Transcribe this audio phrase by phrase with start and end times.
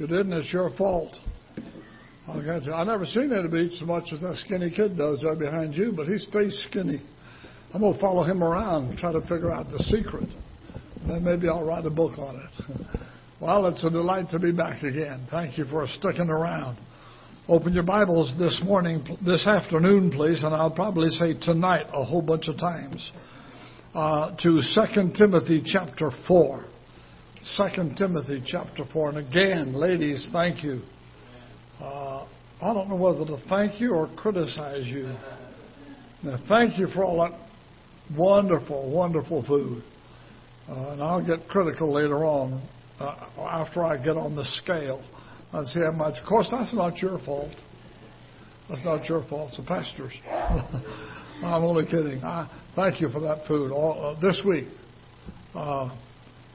[0.00, 1.14] If you didn't, it's your fault.
[2.26, 2.72] I'll get you.
[2.72, 5.92] I've never seen Eddie Beach so much as that skinny kid does there behind you,
[5.94, 7.02] but he stays skinny.
[7.74, 10.30] I'm going to follow him around and try to figure out the secret.
[11.06, 12.78] Then maybe I'll write a book on it.
[13.42, 15.26] Well, it's a delight to be back again.
[15.30, 16.76] Thank you for sticking around.
[17.48, 22.20] Open your Bibles this morning, this afternoon, please, and I'll probably say tonight a whole
[22.20, 23.10] bunch of times,
[23.94, 26.66] uh, to 2 Timothy chapter 4.
[27.56, 29.10] 2 Timothy chapter 4.
[29.10, 30.82] And again, ladies, thank you.
[31.80, 32.26] Uh,
[32.60, 35.14] I don't know whether to thank you or criticize you.
[36.22, 37.38] Now, thank you for all that
[38.16, 39.82] wonderful, wonderful food.
[40.68, 42.62] Uh, and I'll get critical later on
[43.00, 45.02] uh, after I get on the scale
[45.52, 46.20] and see how much.
[46.20, 47.52] Of course, that's not your fault.
[48.68, 49.48] That's not your fault.
[49.48, 50.12] It's the pastor's.
[51.42, 52.22] I'm only kidding.
[52.22, 54.66] I thank you for that food all uh, this week,
[55.54, 55.88] uh,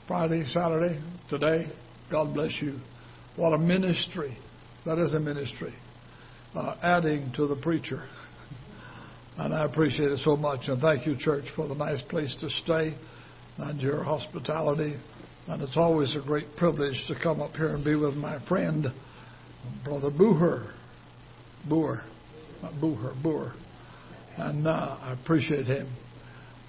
[0.08, 1.02] Friday, Saturday,
[1.32, 1.68] today.
[2.12, 2.80] God bless you.
[3.38, 4.38] What a ministry!
[4.86, 5.74] That is a ministry.
[6.54, 8.04] Uh, adding to the preacher.
[9.38, 10.70] And I appreciate it so much.
[10.70, 12.96] And thank you, church, for the nice place to stay
[13.58, 14.96] and your hospitality.
[15.48, 18.86] And it's always a great privilege to come up here and be with my friend,
[19.84, 20.72] Brother Booher.
[21.68, 22.02] Boer.
[22.64, 23.54] Not Booher.
[24.38, 25.94] And uh, I appreciate him.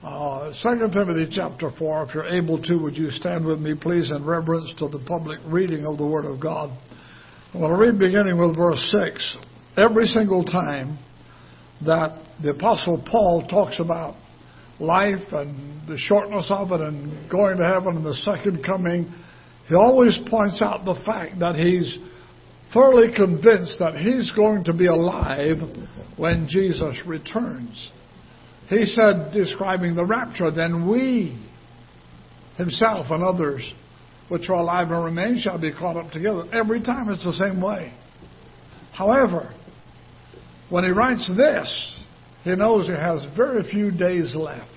[0.06, 4.08] Uh, 2 Timothy chapter 4, if you're able to, would you stand with me, please,
[4.08, 6.70] in reverence to the public reading of the Word of God.
[7.52, 9.36] I'm going to read beginning with verse 6.
[9.76, 10.96] Every single time
[11.84, 14.14] that the Apostle Paul talks about
[14.78, 19.12] life and the shortness of it and going to heaven and the second coming,
[19.66, 21.98] he always points out the fact that he's
[22.72, 25.56] thoroughly convinced that he's going to be alive
[26.16, 27.90] when Jesus returns.
[28.68, 31.40] He said, describing the rapture, then we,
[32.56, 33.62] himself and others,
[34.28, 36.44] which are alive and remain, shall be caught up together.
[36.52, 37.92] Every time it's the same way.
[38.92, 39.54] However,
[40.68, 41.94] when he writes this,
[42.42, 44.70] he knows he has very few days left.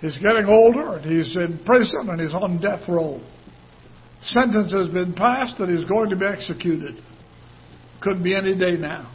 [0.00, 3.20] He's getting older and he's in prison and he's on death row.
[4.22, 6.96] Sentence has been passed and he's going to be executed.
[8.00, 9.12] Could be any day now.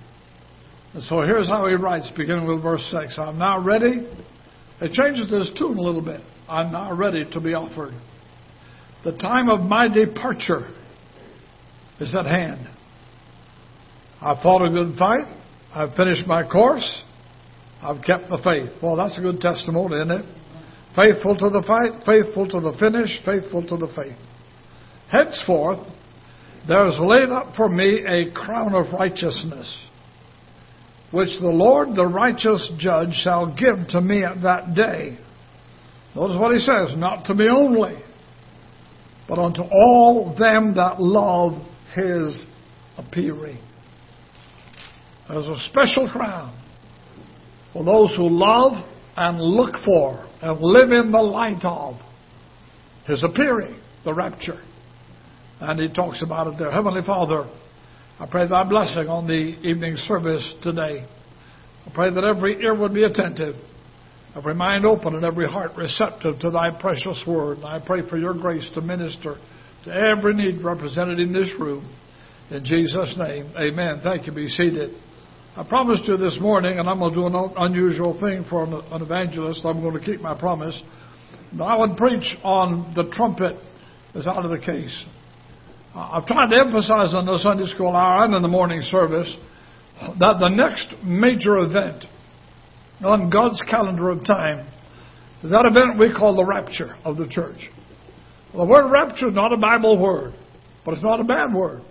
[0.93, 3.17] And so here's how he writes, beginning with verse 6.
[3.17, 4.07] I'm now ready.
[4.81, 6.21] It changes his tune a little bit.
[6.47, 7.93] I'm now ready to be offered.
[9.03, 10.69] The time of my departure
[11.99, 12.67] is at hand.
[14.21, 15.27] I've fought a good fight.
[15.73, 17.03] I've finished my course.
[17.81, 18.71] I've kept the faith.
[18.81, 20.25] Well, that's a good testimony, isn't it?
[20.95, 24.17] Faithful to the fight, faithful to the finish, faithful to the faith.
[25.11, 25.87] Henceforth,
[26.67, 29.77] there is laid up for me a crown of righteousness,
[31.11, 35.17] which the Lord, the righteous judge, shall give to me at that day.
[36.15, 37.95] Notice what he says, not to me only,
[39.27, 41.61] but unto all them that love
[41.95, 42.45] his
[42.97, 43.59] appearing.
[45.29, 46.57] There's a special crown
[47.73, 48.83] for those who love
[49.15, 51.95] and look for and live in the light of
[53.05, 54.61] his appearing, the rapture.
[55.59, 56.71] And he talks about it there.
[56.71, 57.49] Heavenly Father,
[58.19, 61.05] I pray thy blessing on the evening service today.
[61.85, 63.53] I pray that every ear would be attentive,
[64.35, 67.57] every mind open, and every heart receptive to thy precious word.
[67.57, 69.37] And I pray for your grace to minister
[69.85, 71.87] to every need represented in this room.
[72.49, 74.01] In Jesus' name, amen.
[74.03, 74.33] Thank you.
[74.33, 74.95] Be seated.
[75.55, 78.73] I promised you this morning, and I'm going to do an unusual thing for an,
[78.73, 79.61] an evangelist.
[79.63, 80.81] I'm going to keep my promise.
[81.61, 83.61] I would preach on the trumpet
[84.15, 85.05] is out of the case.
[85.97, 89.35] Uh, I've tried to emphasize on the Sunday school hour and in the morning service
[90.19, 92.05] that the next major event
[93.03, 94.67] on God's calendar of time
[95.41, 97.71] is that event we call the rapture of the church.
[98.53, 100.35] The word rapture is not a Bible word,
[100.85, 101.81] but it's not a bad word.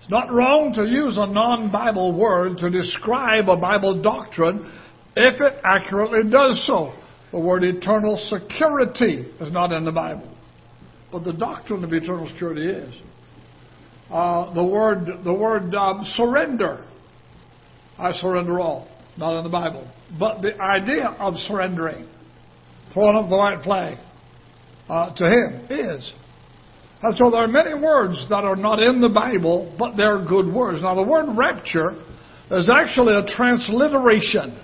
[0.00, 4.64] It's not wrong to use a non Bible word to describe a Bible doctrine
[5.14, 6.94] if it accurately does so.
[7.32, 10.34] The word eternal security is not in the Bible,
[11.12, 12.94] but the doctrine of eternal security is.
[14.10, 16.86] Uh, the word, the word um, surrender,
[17.98, 19.90] I surrender all, not in the Bible.
[20.18, 22.08] But the idea of surrendering,
[22.92, 23.98] throwing up the white flag
[24.88, 26.12] uh, to Him is
[27.02, 30.52] and so there are many words that are not in the Bible, but they're good
[30.52, 30.82] words.
[30.82, 31.90] Now, the word rapture
[32.50, 34.58] is actually a transliteration.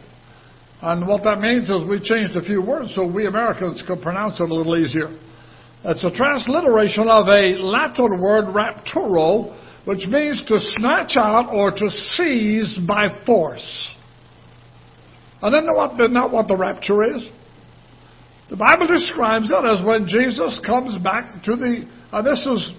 [0.81, 4.41] And what that means is we changed a few words so we Americans could pronounce
[4.41, 5.09] it a little easier.
[5.85, 11.91] It's a transliteration of a Latin word, rapturo, which means to snatch out or to
[11.91, 13.95] seize by force.
[15.43, 17.29] And isn't what, isn't that what the rapture is?
[18.49, 22.73] The Bible describes it as when Jesus comes back to the uh, this is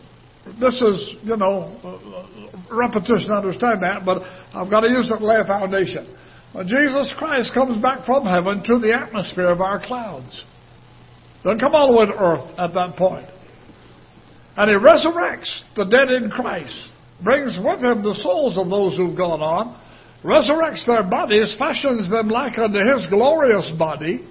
[0.59, 4.21] this is, you know, uh, repetition, understand that, but
[4.53, 6.15] I've got to use it to lay a foundation.
[6.51, 10.43] When Jesus Christ comes back from heaven to the atmosphere of our clouds,
[11.43, 13.27] doesn't come all the way to earth at that point.
[14.55, 16.89] And he resurrects the dead in Christ,
[17.23, 19.79] brings with him the souls of those who've gone on,
[20.23, 24.25] resurrects their bodies, fashions them like unto his glorious body,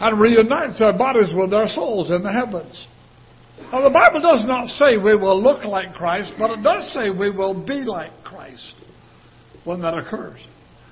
[0.00, 2.86] and reunites their bodies with their souls in the heavens.
[3.72, 7.10] Now, the Bible does not say we will look like Christ, but it does say
[7.10, 8.74] we will be like Christ
[9.64, 10.40] when that occurs.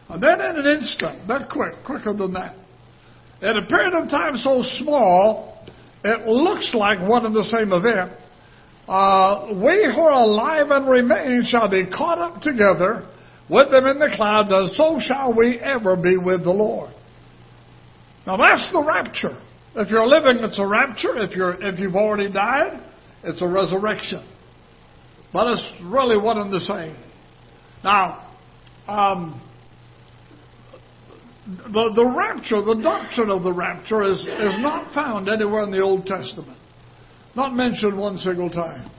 [0.09, 2.55] And then in an instant, that quick, quicker than that,
[3.43, 5.67] in a period of time so small,
[6.05, 8.13] it looks like one and the same event.
[8.89, 13.09] Uh, we who are alive and remain shall be caught up together
[13.49, 16.93] with them in the clouds, and so shall we ever be with the Lord.
[18.27, 19.41] Now that's the rapture.
[19.75, 21.19] If you're living, it's a rapture.
[21.19, 22.83] If you're if you've already died,
[23.25, 24.27] it's a resurrection.
[25.33, 26.97] But it's really one and the same.
[27.83, 28.31] Now,
[28.87, 29.41] um,
[31.47, 35.81] the, the rapture, the doctrine of the rapture is, is not found anywhere in the
[35.81, 36.59] Old Testament.
[37.35, 38.91] Not mentioned one single time.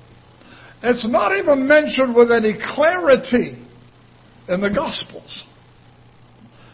[0.82, 3.66] It's not even mentioned with any clarity
[4.50, 5.44] in the Gospels.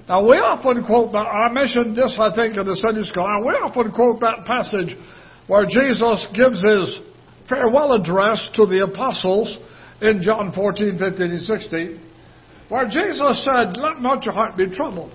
[0.08, 1.28] Now, we often quote that.
[1.28, 3.28] I mentioned this, I think, in the Sunday school.
[3.28, 4.98] Now, we often quote that passage
[5.46, 7.00] where Jesus gives his
[7.48, 9.56] farewell address to the apostles
[10.02, 12.02] in John 14, 15, and 16,
[12.70, 15.14] where Jesus said, Let not your heart be troubled.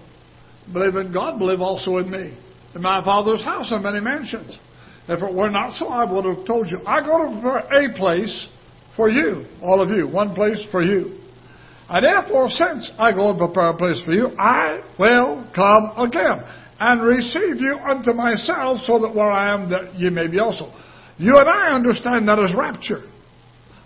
[0.72, 2.36] Believe in God, believe also in me.
[2.74, 4.58] In my Father's house are many mansions.
[5.06, 6.80] If it were not so, I would have told you.
[6.86, 8.48] I go to a place
[8.96, 11.20] for you, all of you, one place for you.
[11.88, 16.42] And therefore, since I go and prepare a place for you, I will come again
[16.80, 20.72] and receive you unto myself, so that where I am, that ye may be also.
[21.18, 23.04] You and I understand that as rapture.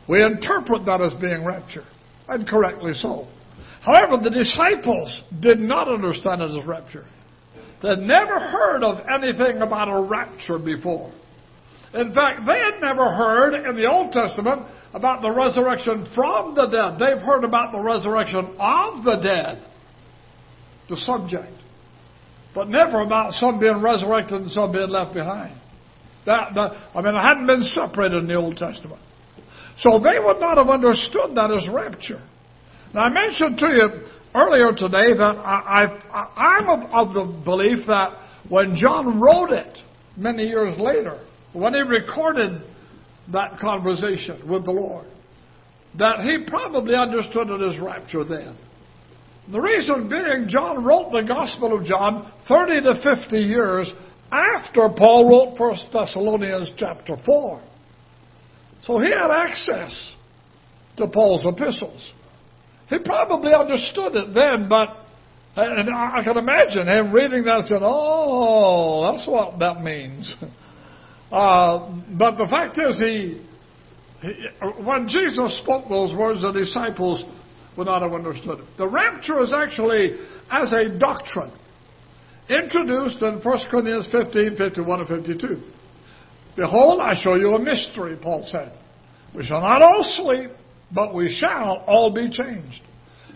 [0.08, 1.84] We interpret that as being rapture,
[2.28, 3.26] and correctly so.
[3.88, 7.06] However, the disciples did not understand it as rapture.
[7.82, 11.10] They'd never heard of anything about a rapture before.
[11.94, 16.66] In fact, they had never heard in the Old Testament about the resurrection from the
[16.66, 16.98] dead.
[16.98, 19.64] They've heard about the resurrection of the dead,
[20.90, 21.52] the subject,
[22.54, 25.58] but never about some being resurrected and some being left behind.
[26.26, 29.00] That, that, I mean, it hadn't been separated in the Old Testament.
[29.78, 32.20] So they would not have understood that as rapture.
[32.94, 33.88] Now, I mentioned to you
[34.34, 35.84] earlier today that I,
[36.66, 38.16] of, of the belief that
[38.48, 39.78] when John wrote it
[40.16, 42.62] many years later, when he recorded
[43.32, 45.06] that conversation with the Lord,
[45.98, 48.56] that he probably understood it as rapture then.
[49.50, 53.90] The reason being, John wrote the Gospel of John 30 to 50 years
[54.30, 57.62] after Paul wrote 1 Thessalonians chapter 4.
[58.84, 60.14] So he had access
[60.98, 62.12] to Paul's epistles.
[62.88, 64.88] He probably understood it then, but
[65.56, 70.34] and I can imagine him reading that and saying, "Oh, that's what that means."
[71.30, 73.38] Uh, but the fact is, he,
[74.22, 74.32] he,
[74.82, 77.22] when Jesus spoke those words, the disciples
[77.76, 78.64] would not have understood it.
[78.78, 80.16] The rapture is actually
[80.50, 81.52] as a doctrine
[82.48, 85.62] introduced in 1 Corinthians 15, 51 and 52.
[86.56, 88.72] Behold, I show you a mystery, Paul said.
[89.34, 90.50] We shall not all sleep,
[90.92, 92.82] but we shall all be changed.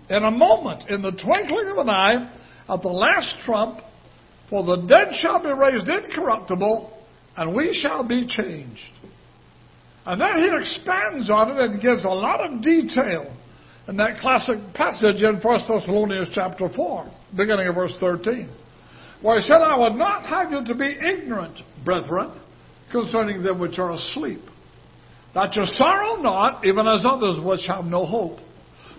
[0.08, 2.32] In a moment, in the twinkling of an eye,
[2.68, 3.80] at the last trump,
[4.48, 6.92] for the dead shall be raised incorruptible,
[7.36, 8.80] and we shall be changed.
[10.04, 13.34] And then he expands on it and gives a lot of detail
[13.88, 18.48] in that classic passage in 1 Thessalonians chapter 4, beginning of verse 13,
[19.22, 22.32] where he said, I would not have you to be ignorant, brethren,
[22.90, 24.40] concerning them which are asleep
[25.34, 28.38] that you sorrow not, even as others which have no hope.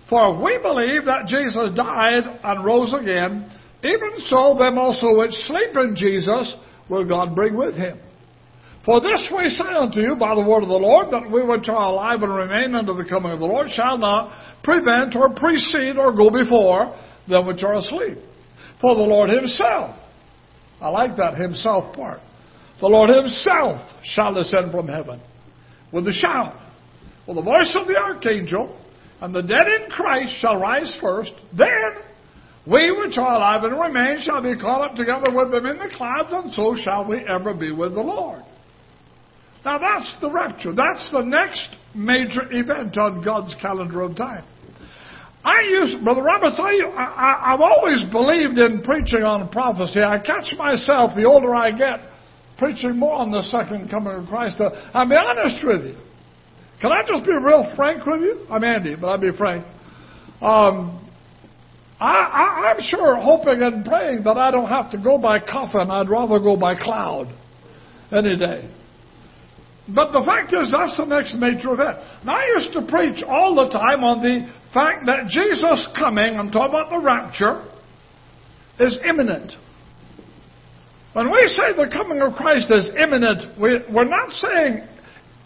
[0.08, 3.50] For we believe that Jesus died and rose again,
[3.82, 6.54] even so them also which sleep in Jesus
[6.88, 8.00] will God bring with him.
[8.84, 11.68] For this we say unto you by the word of the Lord, that we which
[11.68, 15.96] are alive and remain unto the coming of the Lord shall not prevent or precede
[15.96, 16.94] or go before
[17.26, 18.18] them which are asleep.
[18.82, 19.96] For the Lord himself,
[20.80, 22.20] I like that himself part,
[22.80, 25.22] the Lord himself shall descend from heaven
[25.94, 26.54] with a shout,
[27.26, 28.76] with the voice of the archangel,
[29.20, 31.32] and the dead in Christ shall rise first.
[31.56, 31.94] Then
[32.66, 35.94] we which are alive and remain shall be caught up together with them in the
[35.96, 38.42] clouds, and so shall we ever be with the Lord.
[39.64, 40.74] Now that's the rapture.
[40.74, 44.44] That's the next major event on God's calendar of time.
[45.44, 50.00] I use, Brother Roberts, I, I, I've always believed in preaching on prophecy.
[50.00, 52.00] I catch myself, the older I get,
[52.58, 54.60] preaching more on the second coming of Christ.
[54.60, 55.96] Uh, I'll be honest with you.
[56.80, 58.46] Can I just be real frank with you?
[58.50, 59.64] I'm Andy, but I'll be frank.
[60.42, 61.00] Um,
[62.00, 65.90] I, am sure hoping and praying that I don't have to go by coffin.
[65.90, 67.28] I'd rather go by cloud
[68.12, 68.68] any day.
[69.88, 71.98] But the fact is, that's the next major event.
[72.24, 76.50] Now, I used to preach all the time on the fact that Jesus coming, I'm
[76.50, 77.64] talking about the rapture,
[78.80, 79.52] is imminent.
[81.14, 84.82] When we say the coming of Christ is imminent, we, we're not saying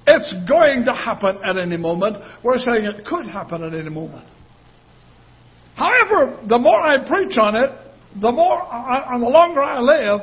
[0.06, 2.16] it's going to happen at any moment.
[2.42, 4.26] We're saying it could happen at any moment.
[5.76, 7.70] However, the more I preach on it,
[8.18, 10.20] the more, and the longer I live,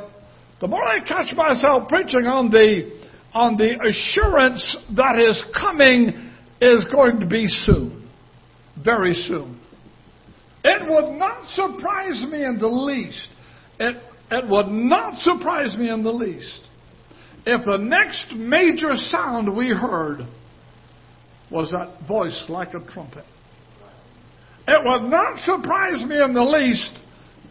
[0.59, 6.85] the more I catch myself preaching on the on the assurance that is coming is
[6.91, 8.09] going to be soon,
[8.83, 9.59] very soon.
[10.63, 13.27] It would not surprise me in the least.
[13.79, 13.97] It,
[14.31, 16.61] it would not surprise me in the least
[17.45, 20.19] if the next major sound we heard
[21.51, 23.23] was that voice like a trumpet.
[24.67, 26.91] It would not surprise me in the least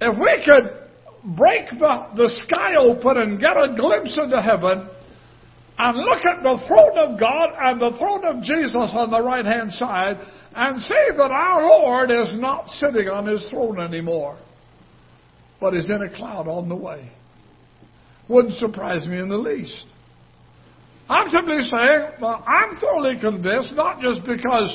[0.01, 4.89] if we could break the, the sky open and get a glimpse into heaven
[5.79, 9.45] and look at the throne of God and the throne of Jesus on the right
[9.45, 10.17] hand side
[10.55, 14.39] and see that our Lord is not sitting on his throne anymore,
[15.61, 17.11] but is in a cloud on the way.
[18.29, 19.85] Wouldn't surprise me in the least.
[21.09, 24.75] I'm simply saying, well, I'm thoroughly convinced, not just because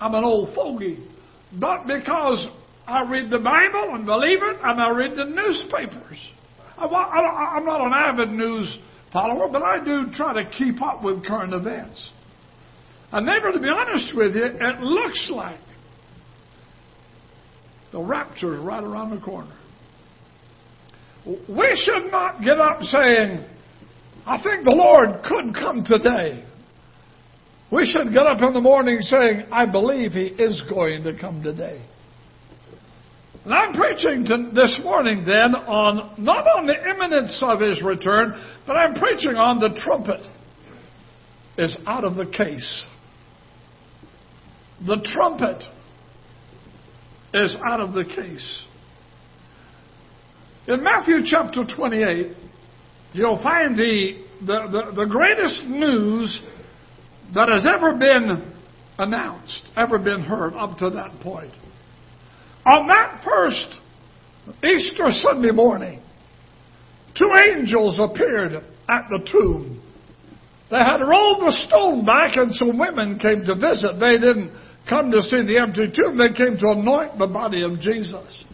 [0.00, 0.98] I'm an old fogey,
[1.58, 2.48] but because
[2.86, 6.18] I read the Bible and believe it, and I read the newspapers.
[6.76, 6.90] I'm
[7.64, 8.78] not an avid news
[9.12, 12.10] follower, but I do try to keep up with current events.
[13.12, 15.60] And neighbor, to be honest with you, it looks like
[17.92, 19.56] the rapture is right around the corner.
[21.26, 23.44] We should not get up saying,
[24.26, 26.44] I think the Lord could come today.
[27.70, 31.42] We should get up in the morning saying, I believe He is going to come
[31.42, 31.82] today.
[33.44, 38.32] And I'm preaching to, this morning then on not on the imminence of his return,
[38.66, 40.20] but I'm preaching on the trumpet
[41.58, 42.86] is out of the case.
[44.86, 45.62] The trumpet
[47.34, 48.64] is out of the case.
[50.66, 52.34] In Matthew chapter 28,
[53.12, 56.40] you'll find the, the, the, the greatest news
[57.34, 58.50] that has ever been
[58.98, 61.52] announced, ever been heard up to that point.
[62.64, 63.66] On that first
[64.64, 66.00] Easter Sunday morning,
[67.14, 69.82] two angels appeared at the tomb.
[70.70, 74.00] They had rolled the stone back, and some women came to visit.
[74.00, 74.50] They didn't
[74.88, 78.44] come to see the empty tomb, they came to anoint the body of Jesus.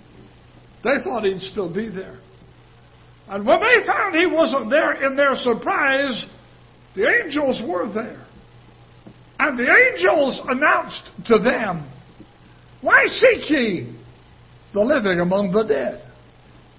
[0.82, 2.18] They thought he'd still be there.
[3.28, 6.26] And when they found he wasn't there, in their surprise,
[6.96, 8.26] the angels were there.
[9.38, 11.90] And the angels announced to them,
[12.80, 14.00] Why seek ye
[14.72, 16.02] the living among the dead.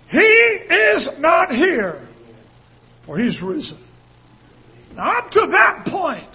[0.10, 2.08] He is not here,
[3.06, 3.84] for he's risen.
[4.96, 6.30] Now, up to that point,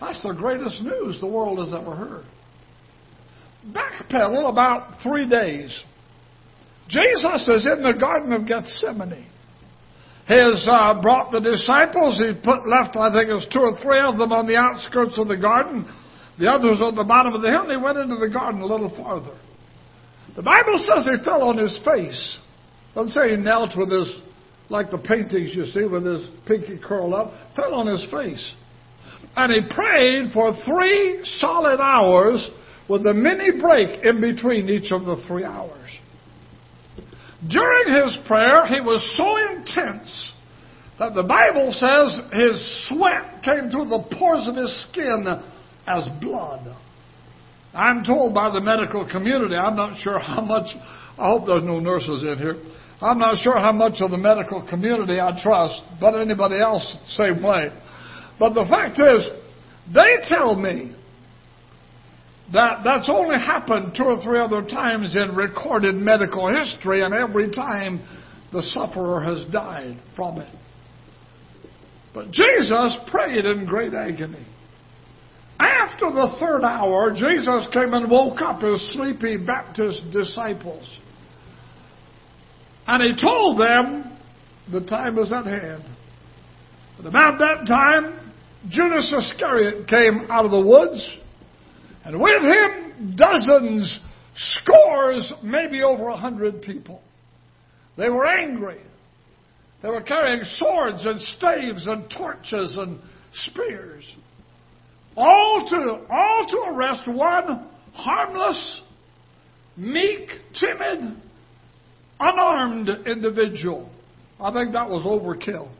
[0.00, 2.24] that's the greatest news the world has ever heard.
[3.70, 5.84] Backpedal about three days.
[6.92, 9.26] Jesus is in the Garden of Gethsemane.
[10.28, 12.20] He has uh, brought the disciples.
[12.20, 15.18] He put left, I think it was two or three of them on the outskirts
[15.18, 15.88] of the garden.
[16.38, 17.66] The others on the bottom of the hill.
[17.66, 19.36] They went into the garden a little farther.
[20.36, 22.38] The Bible says he fell on his face.
[22.94, 24.20] Doesn't say he knelt with his,
[24.68, 27.32] like the paintings you see, with his pinky curled up.
[27.56, 28.52] Fell on his face.
[29.36, 32.50] And he prayed for three solid hours
[32.88, 35.81] with a mini break in between each of the three hours.
[37.48, 40.32] During his prayer, he was so intense
[40.98, 45.26] that the Bible says his sweat came through the pores of his skin
[45.86, 46.76] as blood.
[47.74, 50.66] I'm told by the medical community, I'm not sure how much,
[51.18, 52.56] I hope there's no nurses in here.
[53.00, 57.42] I'm not sure how much of the medical community I trust, but anybody else, same
[57.42, 57.70] way.
[58.38, 59.28] But the fact is,
[59.92, 60.94] they tell me
[62.52, 67.50] that that's only happened two or three other times in recorded medical history, and every
[67.50, 68.06] time
[68.52, 70.54] the sufferer has died from it.
[72.14, 74.46] But Jesus prayed in great agony.
[75.58, 80.86] After the third hour, Jesus came and woke up his sleepy Baptist disciples.
[82.86, 84.18] And he told them
[84.70, 85.84] the time was at hand.
[86.96, 88.32] But about that time,
[88.68, 91.16] Judas Iscariot came out of the woods,
[92.04, 94.00] and with him dozens,
[94.34, 97.00] scores, maybe over a hundred people.
[97.96, 98.80] They were angry.
[99.82, 103.00] They were carrying swords and staves and torches and
[103.32, 104.04] spears.
[105.16, 108.80] all to, all to arrest one harmless,
[109.76, 110.28] meek,
[110.58, 111.16] timid,
[112.20, 113.90] unarmed individual.
[114.40, 115.70] I think that was overkill.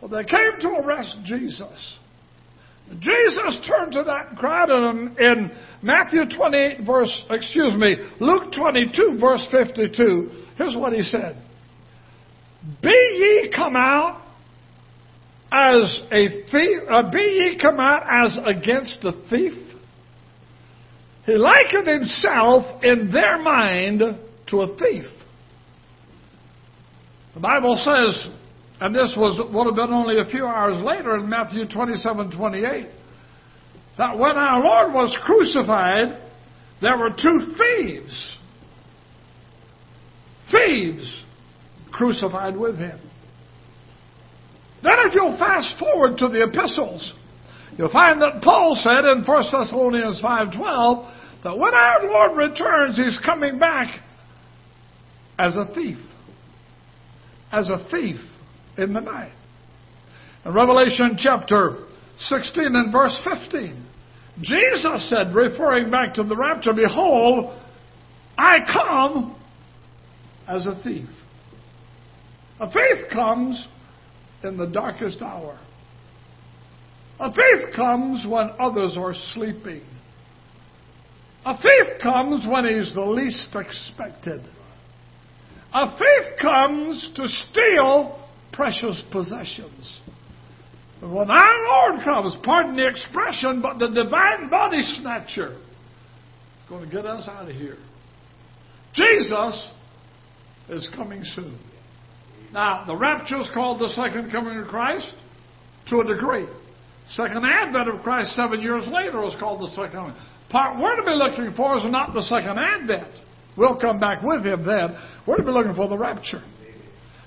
[0.00, 1.98] But they came to arrest Jesus.
[3.00, 5.50] Jesus turned to that crowd and in
[5.82, 11.42] Matthew 28 verse, excuse me, Luke 22 verse 52, here's what he said.
[12.82, 14.22] Be ye come out
[15.52, 19.52] as a thief, uh, be ye come out as against a thief?
[21.26, 24.00] He likened himself in their mind
[24.46, 25.04] to a thief.
[27.34, 28.32] The Bible says,
[28.80, 32.88] and this was would have been only a few hours later in Matthew 27, 28,
[33.96, 36.20] that when our Lord was crucified,
[36.82, 38.36] there were two thieves.
[40.52, 41.22] Thieves
[41.90, 43.00] crucified with him.
[44.82, 47.14] Then if you'll fast forward to the epistles,
[47.78, 51.12] you'll find that Paul said in 1 Thessalonians 5.12
[51.44, 54.00] that when our Lord returns, he's coming back
[55.38, 55.96] as a thief.
[57.50, 58.20] As a thief
[58.78, 59.32] in the night.
[60.44, 61.78] In Revelation chapter
[62.18, 63.84] 16 and verse 15,
[64.40, 67.58] Jesus said, referring back to the rapture, Behold,
[68.36, 69.36] I come
[70.46, 71.08] as a thief.
[72.60, 73.66] A thief comes
[74.44, 75.58] in the darkest hour.
[77.18, 79.82] A thief comes when others are sleeping.
[81.46, 84.42] A thief comes when he's the least expected.
[85.72, 88.25] A thief comes to steal
[88.56, 89.98] precious possessions.
[91.00, 96.90] When our Lord comes, pardon the expression, but the divine body snatcher is going to
[96.90, 97.76] get us out of here.
[98.94, 99.68] Jesus
[100.70, 101.58] is coming soon.
[102.52, 105.12] Now, the rapture is called the second coming of Christ
[105.90, 106.46] to a degree.
[107.10, 110.16] Second advent of Christ seven years later was called the second coming.
[110.48, 113.12] Part we're to be looking for is not the second advent.
[113.56, 114.96] We'll come back with him then.
[115.26, 116.42] We're to be looking for the rapture.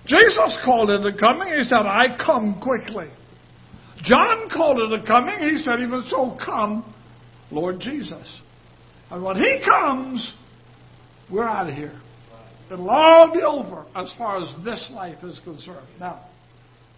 [0.09, 1.53] Jesus called it a coming.
[1.55, 3.09] He said, I come quickly.
[4.03, 5.37] John called it a coming.
[5.39, 6.93] He said, even so, come,
[7.51, 8.41] Lord Jesus.
[9.11, 10.33] And when he comes,
[11.31, 11.99] we're out of here.
[12.71, 15.87] It'll all be over as far as this life is concerned.
[15.99, 16.25] Now,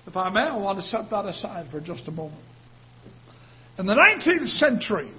[0.07, 2.41] if I may, I want to set that aside for just a moment.
[3.77, 5.11] In the 19th century,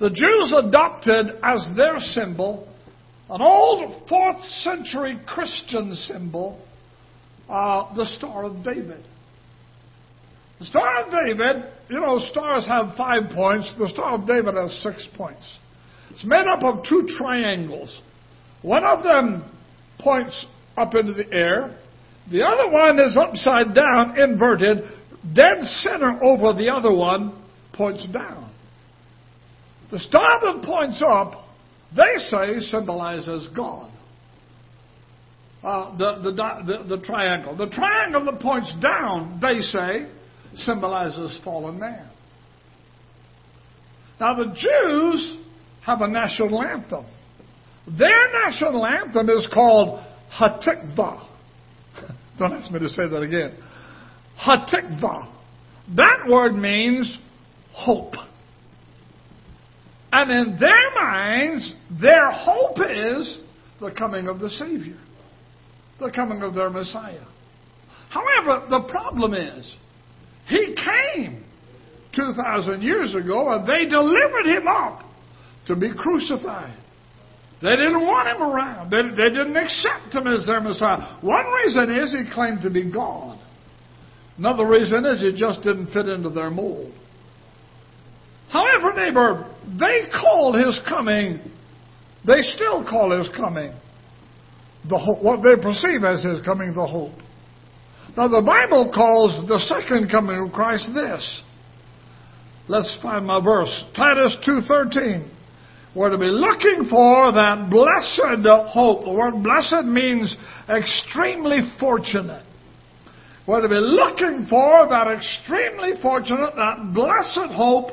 [0.00, 2.68] the Jews adopted as their symbol
[3.30, 6.60] an old 4th century Christian symbol,
[7.48, 9.04] uh, the Star of David.
[10.60, 13.72] The Star of David, you know, stars have five points.
[13.78, 15.58] The Star of David has six points.
[16.10, 18.00] It's made up of two triangles.
[18.62, 19.50] One of them
[19.98, 21.76] points up into the air.
[22.30, 24.84] The other one is upside down, inverted.
[25.34, 28.52] Dead center over the other one points down.
[29.90, 31.43] The star that points up,
[31.96, 33.90] they say, symbolizes God.
[35.62, 37.56] Uh, the, the, the, the triangle.
[37.56, 40.06] The triangle that points down, they say,
[40.56, 42.10] symbolizes fallen man.
[44.20, 45.38] Now, the Jews
[45.84, 47.06] have a national anthem.
[47.98, 50.00] Their national anthem is called
[50.38, 51.28] Hatikvah.
[52.38, 53.56] Don't ask me to say that again.
[54.40, 55.32] Hatikvah.
[55.96, 57.18] That word means
[57.72, 58.14] hope.
[60.16, 63.38] And in their minds, their hope is
[63.80, 64.96] the coming of the Savior,
[65.98, 67.26] the coming of their Messiah.
[68.10, 69.74] However, the problem is,
[70.46, 71.44] He came
[72.14, 75.00] 2,000 years ago and they delivered Him up
[75.66, 76.78] to be crucified.
[77.60, 78.90] They didn't want him around.
[78.90, 81.18] They, they didn't accept him as their Messiah.
[81.22, 83.38] One reason is he claimed to be God.
[84.36, 86.92] Another reason is he just didn't fit into their mold.
[88.54, 91.40] However, neighbor, they called his coming,
[92.24, 93.74] they still call his coming,
[94.88, 97.18] the what they perceive as his coming, the hope.
[98.16, 101.42] Now, the Bible calls the second coming of Christ this.
[102.68, 103.82] Let's find my verse.
[103.96, 105.28] Titus 2.13.
[105.96, 109.04] We're to be looking for that blessed hope.
[109.04, 110.34] The word blessed means
[110.68, 112.44] extremely fortunate.
[113.48, 117.90] We're to be looking for that extremely fortunate, that blessed hope,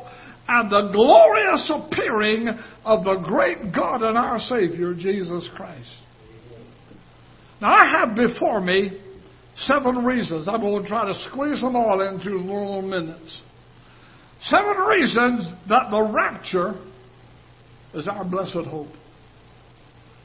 [0.54, 2.48] and the glorious appearing
[2.84, 5.90] of the great God and our Savior, Jesus Christ.
[7.62, 9.00] Now, I have before me
[9.56, 10.50] seven reasons.
[10.50, 13.42] I'm going to try to squeeze them all into little minutes.
[14.42, 16.82] Seven reasons that the rapture
[17.94, 18.92] is our blessed hope.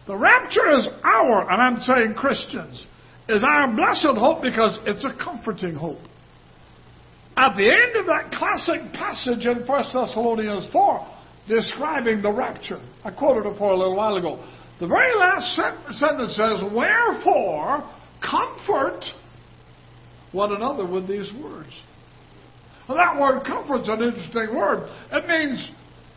[0.09, 2.85] The rapture is our, and I'm saying Christians,
[3.29, 5.99] is our blessed hope because it's a comforting hope.
[7.37, 11.07] At the end of that classic passage in 1 Thessalonians 4,
[11.49, 14.43] describing the rapture, I quoted it for a little while ago.
[14.81, 15.55] The very last
[15.99, 17.91] sentence says, Wherefore,
[18.23, 19.05] comfort
[20.33, 21.71] one another with these words.
[22.89, 24.89] Well, that word comfort's an interesting word.
[25.13, 25.71] It means,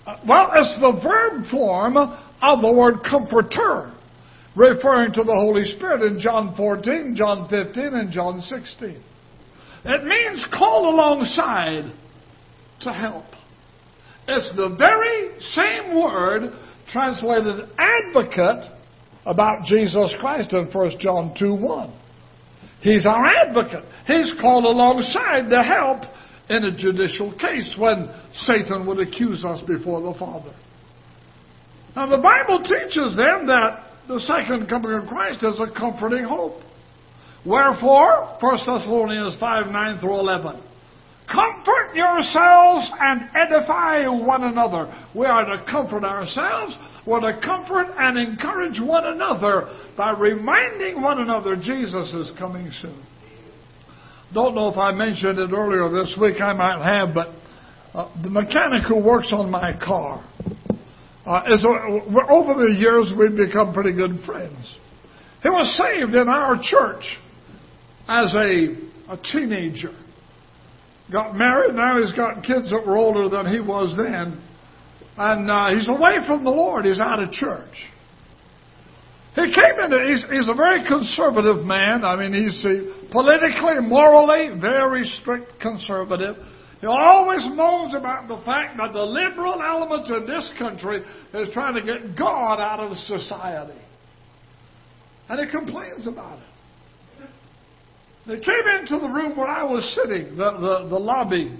[0.06, 3.94] uh, well, it's the verb form of the word comforter,
[4.56, 9.04] referring to the Holy Spirit in John 14, John 15, and John 16.
[9.86, 11.92] It means call alongside
[12.82, 13.26] to help.
[14.28, 16.54] It's the very same word
[16.92, 18.72] translated advocate
[19.26, 21.94] about Jesus Christ in 1 John 2 1.
[22.82, 23.84] He's our advocate.
[24.08, 26.04] He's called alongside to help
[26.50, 30.54] in a judicial case when Satan would accuse us before the Father.
[31.96, 36.62] Now, the Bible teaches them that the second coming of Christ is a comforting hope.
[37.45, 40.63] Wherefore, 1 Thessalonians 5 9 through 11.
[41.32, 44.91] Comfort yourselves and edify one another.
[45.15, 46.75] We are to comfort ourselves.
[47.06, 53.06] We're to comfort and encourage one another by reminding one another Jesus is coming soon.
[54.34, 56.41] Don't know if I mentioned it earlier this week.
[56.41, 57.30] I might have, but
[57.93, 60.23] uh, the mechanic who works on my car
[61.25, 64.78] uh, is uh, over the years we've become pretty good friends.
[65.43, 67.04] He was saved in our church
[68.10, 69.93] as a, a teenager.
[71.12, 74.43] Got married, now he's got kids that were older than he was then.
[75.17, 77.86] And uh, he's away from the Lord, he's out of church.
[79.36, 82.04] He came into, he's, he's a very conservative man.
[82.04, 82.65] I mean, he's
[83.12, 86.36] politically, morally, very strict conservative.
[86.82, 91.76] He always moans about the fact that the liberal elements in this country is trying
[91.76, 93.80] to get God out of society.
[95.30, 96.45] And he complains about it.
[98.30, 101.58] They came into the room where I was sitting, the, the, the lobby,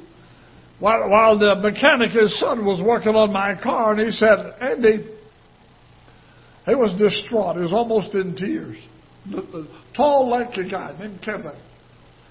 [0.77, 5.10] while, while the mechanic, his son, was working on my car, and he said, Andy,
[6.67, 7.55] he was distraught.
[7.55, 8.77] He was almost in tears.
[9.25, 11.58] The, the tall, lanky guy named Kevin.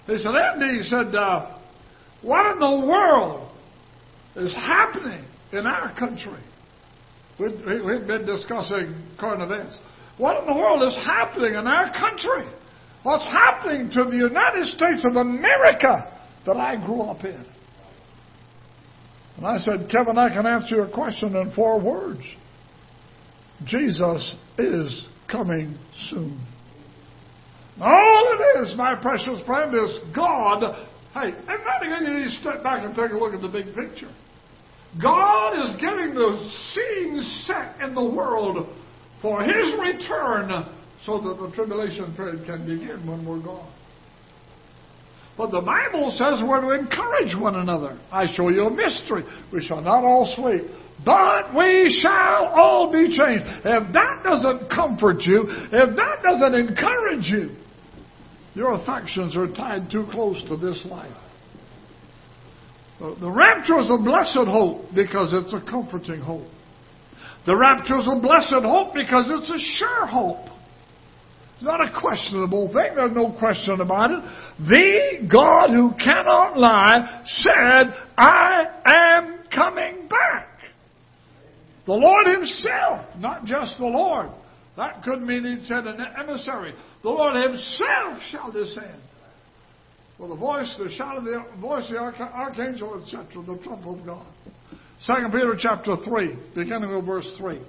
[0.07, 1.57] He said, Andy, he said, uh,
[2.21, 3.51] what in the world
[4.37, 6.39] is happening in our country?
[7.37, 9.77] We'd been discussing current events.
[10.17, 12.49] What in the world is happening in our country?
[13.03, 17.45] What's happening to the United States of America that I grew up in?
[19.37, 22.21] And I said, Kevin, I can answer your question in four words
[23.65, 25.77] Jesus is coming
[26.09, 26.45] soon.
[27.81, 30.87] All it is, my precious friend, is God.
[31.13, 34.11] Hey, everybody you need to step back and take a look at the big picture.
[35.01, 38.67] God is getting the scene set in the world
[39.21, 40.51] for His return
[41.05, 43.71] so that the tribulation period can begin when we're gone.
[45.37, 47.97] But the Bible says we're to encourage one another.
[48.11, 49.23] I show you a mystery.
[49.53, 50.63] We shall not all sleep,
[51.05, 53.45] but we shall all be changed.
[53.63, 57.55] If that doesn't comfort you, if that doesn't encourage you,
[58.53, 61.15] your affections are tied too close to this life.
[62.99, 66.49] The rapture is a blessed hope because it's a comforting hope.
[67.45, 70.49] The rapture is a blessed hope because it's a sure hope.
[71.59, 72.95] It's not a questionable thing.
[72.95, 74.23] There's no question about it.
[74.59, 80.47] The God who cannot lie said, I am coming back.
[81.85, 84.29] The Lord Himself, not just the Lord.
[84.77, 86.73] That could mean He said an emissary.
[87.03, 89.01] The Lord Himself shall descend.
[90.17, 94.05] With the voice, the shout of the voice of the archangel, etc., the trump of
[94.05, 94.27] God.
[95.01, 97.61] Second Peter chapter 3, beginning with verse 3.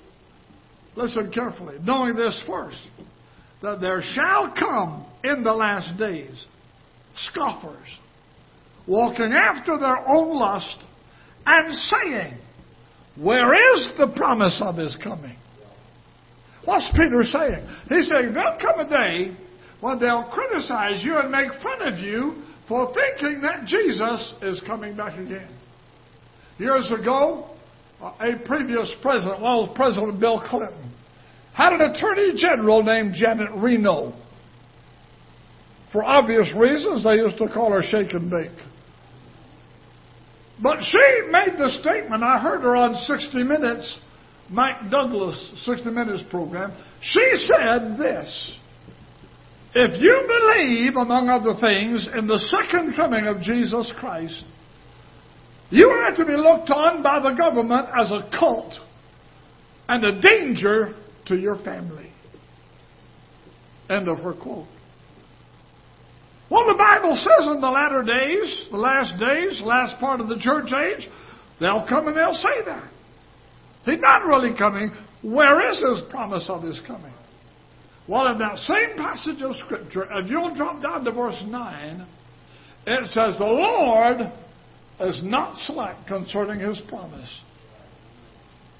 [0.94, 1.79] Listen carefully.
[1.83, 2.79] Knowing this first,
[3.62, 6.46] that there shall come in the last days
[7.16, 7.99] scoffers,
[8.87, 10.79] walking after their own lust,
[11.46, 12.38] and saying,
[13.16, 15.37] Where is the promise of his coming?
[16.64, 17.66] What's Peter saying?
[17.88, 19.37] He's saying there'll come a day
[19.81, 24.96] when they'll criticize you and make fun of you for thinking that Jesus is coming
[24.96, 25.49] back again.
[26.59, 27.51] Years ago,
[28.01, 30.94] a previous president, well, President Bill Clinton,
[31.54, 34.14] had an attorney general named Janet Reno.
[35.92, 38.50] For obvious reasons, they used to call her Shake and Bake.
[40.62, 43.98] But she made the statement, I heard her on 60 Minutes,
[44.50, 46.72] Mike Douglas 60 Minutes program.
[47.00, 48.58] She said this
[49.74, 54.44] If you believe, among other things, in the second coming of Jesus Christ,
[55.70, 58.74] you are to be looked on by the government as a cult
[59.88, 60.94] and a danger
[61.26, 62.11] to your family.
[63.88, 64.66] End of her quote.
[66.50, 70.38] Well, the Bible says in the latter days, the last days, last part of the
[70.38, 71.09] church age,
[71.61, 72.90] they'll come and they'll say that.
[73.85, 74.90] He's not really coming.
[75.22, 77.12] Where is his promise of his coming?
[78.09, 82.06] Well, in that same passage of Scripture, if you'll drop down to verse 9,
[82.87, 84.20] it says, The Lord
[85.00, 87.30] is not slack concerning his promise.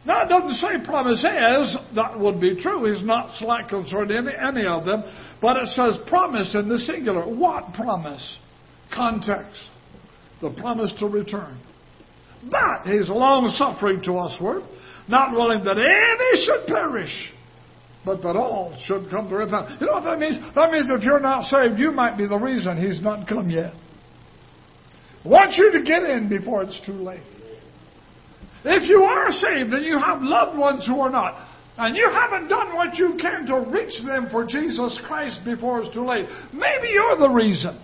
[0.06, 1.76] Now, it doesn't say promise is.
[1.94, 2.90] That would be true.
[2.90, 5.02] He's not slack concerning any, any of them.
[5.42, 7.22] But it says promise in the singular.
[7.22, 8.38] What promise?
[8.94, 9.60] Context.
[10.40, 11.60] The promise to return.
[12.50, 14.62] But he's long suffering to usward,
[15.08, 17.32] not willing that any should perish,
[18.04, 19.76] but that all should come to repentance.
[19.80, 20.38] You know what that means?
[20.54, 23.74] That means if you're not saved, you might be the reason he's not come yet.
[25.22, 27.20] I want you to get in before it's too late.
[28.64, 31.46] If you are saved and you have loved ones who are not,
[31.79, 35.94] and you haven't done what you can to reach them for Jesus Christ before it's
[35.94, 37.81] too late, maybe you're the reason.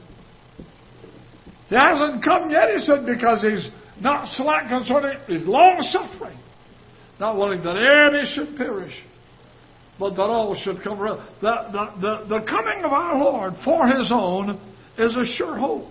[1.68, 5.20] He hasn't come yet, he said, because he's not slack concerning, it.
[5.26, 6.38] he's long suffering,
[7.18, 8.92] not willing that any should perish,
[9.98, 10.98] but that all should come.
[10.98, 14.60] The, the, the, the coming of our Lord for his own
[14.98, 15.90] is a sure hope.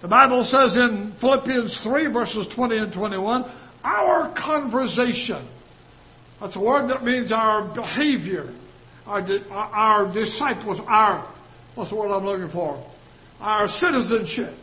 [0.00, 3.44] The Bible says in Philippians 3, verses 20 and 21,
[3.84, 5.48] our conversation.
[6.40, 8.54] That's a word that means our behavior,
[9.06, 11.34] our, our disciples, our,
[11.74, 12.84] what's the word I'm looking for?
[13.40, 14.54] Our citizenship.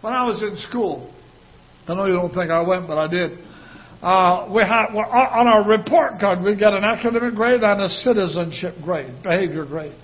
[0.00, 1.12] When I was in school,
[1.86, 3.38] I know you don't think I went, but I did.
[4.02, 8.76] Uh, we had on our report card we get an academic grade and a citizenship
[8.82, 9.94] grade, behavior grade.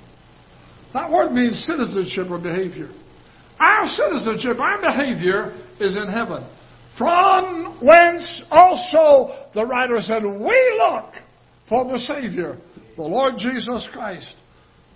[0.92, 2.90] That word means citizenship or behavior.
[3.58, 6.46] Our citizenship, our behavior is in heaven.
[6.98, 11.12] From whence also the writer said, We look
[11.68, 12.58] for the Savior,
[12.96, 14.34] the Lord Jesus Christ,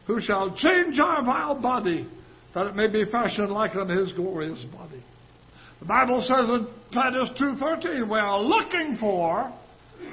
[0.07, 2.09] who shall change our vile body,
[2.55, 5.05] that it may be fashioned like unto his glorious body.
[5.81, 9.53] The Bible says in Titus 2.13, we are looking for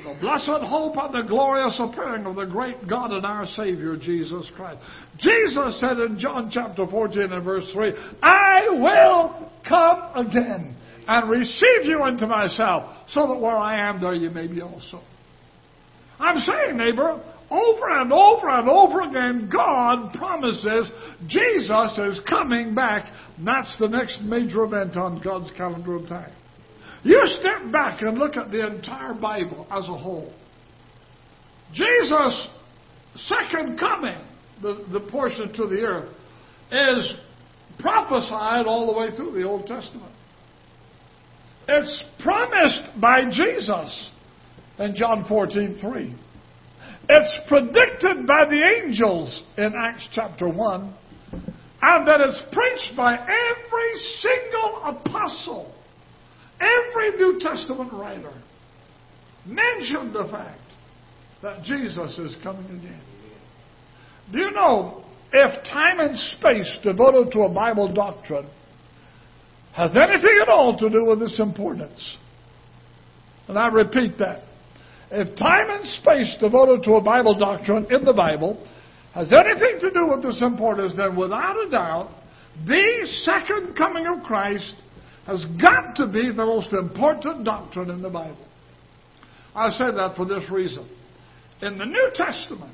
[0.03, 4.49] the blessed hope of the glorious appearing of the great God and our Savior, Jesus
[4.55, 4.79] Christ.
[5.17, 10.75] Jesus said in John chapter 14 and verse 3, I will come again
[11.07, 15.01] and receive you into myself, so that where I am, there you may be also.
[16.19, 20.91] I'm saying, neighbor, over and over and over again, God promises
[21.27, 23.11] Jesus is coming back.
[23.43, 26.33] That's the next major event on God's calendar of time.
[27.03, 30.33] You step back and look at the entire Bible as a whole.
[31.73, 32.47] Jesus'
[33.15, 34.17] second coming,
[34.61, 36.13] the, the portion to the earth,
[36.71, 37.13] is
[37.79, 40.11] prophesied all the way through the Old Testament.
[41.67, 44.11] It's promised by Jesus
[44.79, 46.15] in John 14 3.
[47.09, 50.93] It's predicted by the angels in Acts chapter 1.
[51.79, 55.75] And that it's preached by every single apostle,
[56.59, 58.33] every New Testament writer
[59.45, 60.59] mentioned the fact
[61.41, 63.01] that Jesus is coming again.
[64.31, 68.47] Do you know if time and space devoted to a Bible doctrine
[69.73, 72.17] has anything at all to do with its importance.
[73.47, 74.43] And I repeat that.
[75.09, 78.61] If time and space devoted to a Bible doctrine in the Bible
[79.13, 82.11] has anything to do with this importance, then without a doubt,
[82.65, 84.73] the second coming of Christ
[85.25, 88.45] has got to be the most important doctrine in the Bible.
[89.55, 90.87] I say that for this reason.
[91.61, 92.73] In the New Testament,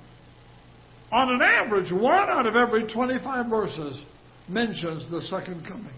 [1.12, 4.02] on an average, one out of every 25 verses
[4.50, 5.94] mentions the second coming.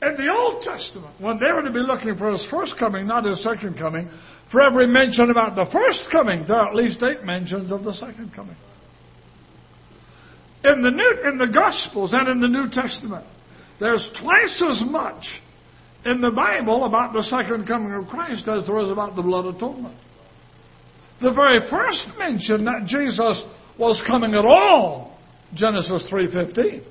[0.00, 3.24] In the Old Testament, when they were to be looking for his first coming, not
[3.24, 4.08] his second coming,
[4.52, 7.92] for every mention about the first coming, there are at least eight mentions of the
[7.94, 8.56] second coming.
[10.64, 13.26] In the New, in the Gospels and in the New Testament,
[13.80, 15.24] there's twice as much
[16.04, 19.46] in the Bible about the second coming of Christ as there is about the blood
[19.46, 19.96] atonement.
[21.20, 23.44] The very first mention that Jesus
[23.78, 25.18] was coming at all,
[25.54, 26.84] Genesis 3:15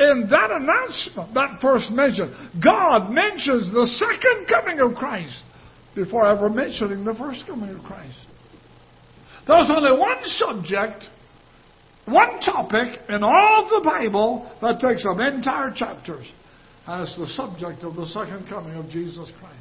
[0.00, 2.32] in that announcement, that first mention,
[2.62, 5.36] God mentions the second coming of Christ
[5.94, 8.18] before ever mentioning the first coming of Christ.
[9.46, 11.04] There's only one subject,
[12.06, 16.26] one topic in all of the Bible that takes up entire chapters,
[16.86, 19.56] and it's the subject of the second coming of Jesus Christ.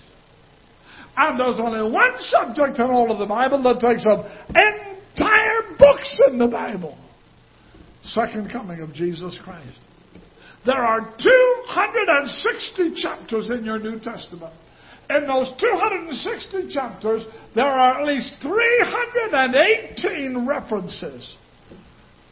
[1.17, 4.25] And there's only one subject in all of the Bible that takes up
[4.55, 6.97] entire books in the Bible.
[8.03, 9.79] Second coming of Jesus Christ.
[10.65, 14.53] There are 260 chapters in your New Testament.
[15.09, 17.23] In those 260 chapters,
[17.55, 21.35] there are at least 318 references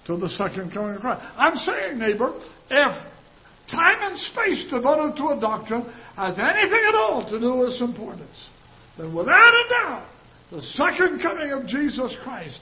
[0.05, 1.21] to the second coming of Christ.
[1.37, 2.33] I'm saying, neighbor,
[2.69, 2.95] if
[3.71, 5.85] time and space devoted to a doctrine
[6.15, 8.49] has anything at all to do with its importance,
[8.97, 10.07] then without a doubt,
[10.51, 12.59] the second coming of Jesus Christ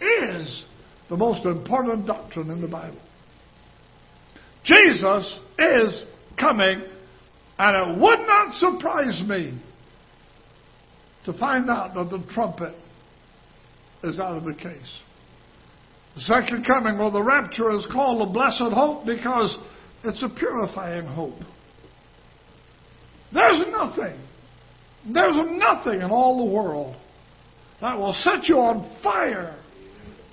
[0.00, 0.64] is
[1.10, 3.00] the most important doctrine in the Bible.
[4.68, 6.04] Jesus is
[6.38, 6.82] coming,
[7.58, 9.58] and it would not surprise me
[11.24, 12.74] to find out that the trumpet
[14.04, 14.98] is out of the case.
[16.14, 19.56] The second coming, well, the rapture is called a blessed hope because
[20.04, 21.38] it's a purifying hope.
[23.32, 24.18] There's nothing,
[25.12, 26.96] there's nothing in all the world
[27.80, 29.56] that will set you on fire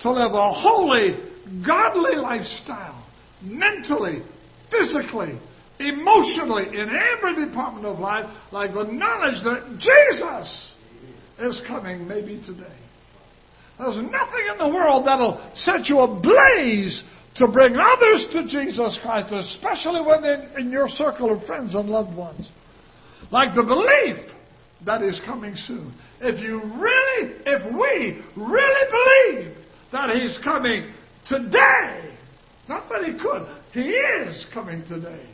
[0.02, 1.16] to live a holy,
[1.64, 3.05] godly lifestyle,
[3.46, 4.22] mentally,
[4.70, 5.38] physically,
[5.78, 10.72] emotionally, in every department of life, like the knowledge that Jesus
[11.38, 12.76] is coming maybe today.
[13.78, 17.02] There's nothing in the world that'll set you ablaze
[17.36, 21.88] to bring others to Jesus Christ, especially when they're in your circle of friends and
[21.88, 22.48] loved ones.
[23.30, 24.32] Like the belief
[24.86, 25.94] that is coming soon.
[26.20, 29.56] If you really, if we really believe
[29.92, 30.92] that He's coming
[31.26, 32.15] today,
[32.68, 35.26] not that He could, He is coming today,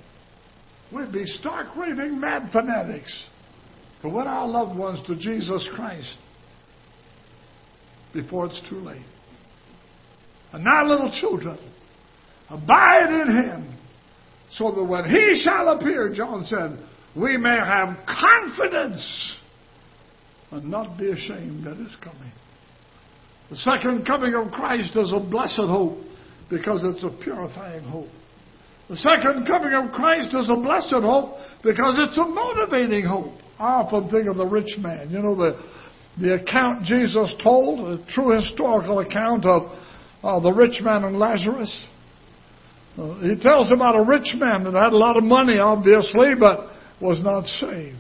[0.95, 3.25] we'd be stark raving mad fanatics
[4.03, 6.17] to win our loved ones to Jesus Christ
[8.13, 9.05] before it's too late.
[10.53, 11.59] And now, little children,
[12.51, 13.79] abide in him,
[14.51, 16.79] so that when he shall appear, John said,
[17.17, 19.37] we may have confidence
[20.51, 22.33] and not be ashamed that is coming.
[23.51, 25.99] The second coming of Christ is a blessed hope
[26.53, 28.11] because it's a purifying hope.
[28.91, 33.33] The second coming of Christ is a blessed hope because it's a motivating hope.
[33.59, 35.09] I often think of the rich man.
[35.09, 35.59] You know, the,
[36.21, 39.63] the account Jesus told, a true historical account of
[40.23, 41.87] uh, the rich man and Lazarus.
[42.99, 46.69] Uh, he tells about a rich man that had a lot of money, obviously, but
[47.01, 47.97] was not saved.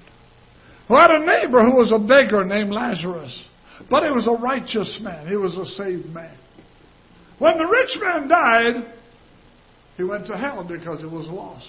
[0.88, 3.48] Who had a neighbor who was a beggar named Lazarus.
[3.88, 5.26] But he was a righteous man.
[5.26, 6.36] He was a saved man.
[7.38, 8.92] When the rich man died,
[9.96, 11.68] he went to hell because he was lost.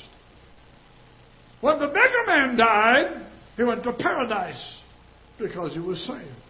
[1.61, 4.77] When the beggar man died, he went to paradise
[5.39, 6.43] because he was saved.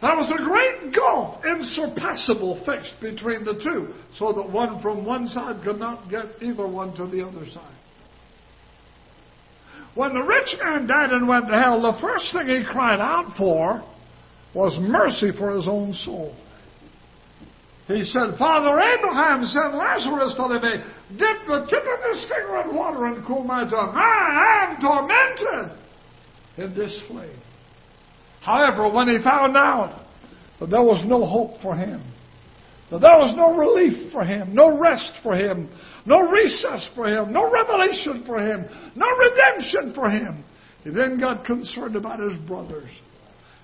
[0.00, 5.28] There was a great gulf, insurpassable, fixed between the two, so that one from one
[5.28, 7.76] side could not get either one to the other side.
[9.94, 13.36] When the rich man died and went to hell, the first thing he cried out
[13.38, 13.82] for
[14.54, 16.36] was mercy for his own soul.
[17.86, 20.82] He said, Father Abraham, send Lazarus he may
[21.18, 23.94] dip the tip of his finger in water and cool my tongue.
[23.94, 25.78] I am tormented
[26.56, 27.38] in this flame.
[28.40, 30.02] However, when he found out
[30.60, 32.02] that there was no hope for him,
[32.90, 35.68] that there was no relief for him, no rest for him,
[36.06, 40.42] no recess for him, no revelation for him, no redemption for him,
[40.84, 42.90] he then got concerned about his brothers.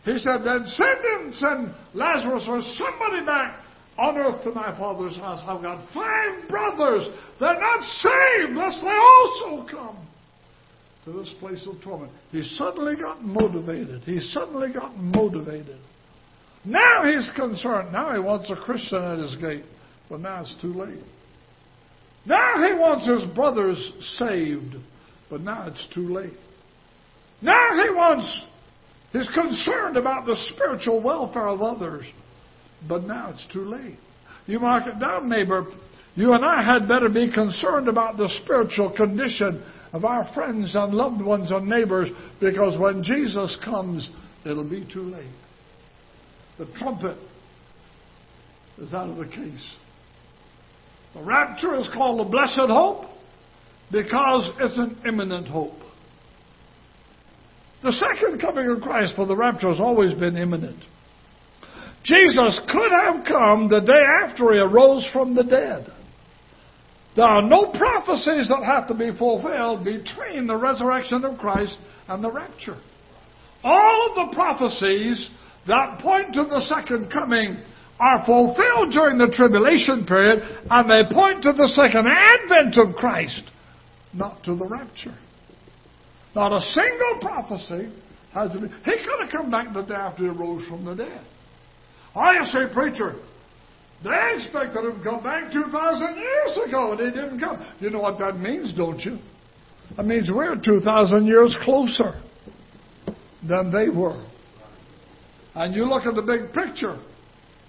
[0.05, 3.61] He said, Then send him, send Lazarus or somebody back
[4.01, 5.43] on earth to my father's house.
[5.47, 7.07] I've got five brothers.
[7.39, 10.09] They're not saved, lest they also come
[11.05, 12.11] to this place of torment.
[12.33, 14.03] He suddenly got motivated.
[14.03, 15.79] He suddenly got motivated.
[16.65, 17.93] Now he's concerned.
[17.93, 19.65] Now he wants a Christian at his gate.
[20.09, 21.03] But now it's too late.
[22.27, 24.77] Now he wants his brothers saved.
[25.31, 26.33] But now it's too late.
[27.41, 28.43] Now he wants,
[29.13, 32.05] he's concerned about the spiritual welfare of others.
[32.89, 33.99] But now it's too late.
[34.47, 35.67] You mark it down, neighbor.
[36.15, 39.63] You and I had better be concerned about the spiritual condition
[39.93, 42.09] of our friends and loved ones and neighbors
[42.41, 44.09] because when Jesus comes,
[44.45, 45.31] it'll be too late.
[46.59, 47.17] The trumpet
[48.79, 49.75] is out of the case.
[51.15, 53.07] The rapture is called the blessed hope
[53.91, 55.79] because it's an imminent hope.
[57.83, 60.83] The second coming of Christ for the rapture has always been imminent.
[62.03, 65.87] Jesus could have come the day after he arose from the dead.
[67.17, 71.77] There are no prophecies that have to be fulfilled between the resurrection of Christ
[72.09, 72.79] and the rapture.
[73.63, 75.29] All of the prophecies
[75.67, 77.63] that point to the second coming
[77.99, 83.43] are fulfilled during the tribulation period, and they point to the second advent of Christ,
[84.15, 85.15] not to the rapture.
[86.35, 87.93] Not a single prophecy
[88.33, 88.69] has to be.
[88.69, 91.21] He could have come back the day after he rose from the dead.
[92.15, 93.17] I say, preacher,
[94.03, 97.65] they expected him to come back 2,000 years ago, and he didn't come.
[97.81, 99.19] You know what that means, don't you?
[99.97, 102.21] That means we're 2,000 years closer
[103.47, 104.25] than they were.
[105.55, 106.99] And you look at the big picture.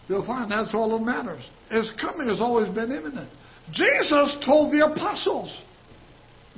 [0.08, 1.42] you'll find that's all that matters.
[1.70, 3.30] His coming has always been imminent.
[3.72, 5.56] Jesus told the apostles,